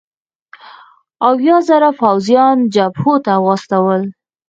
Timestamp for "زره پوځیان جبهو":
1.67-3.13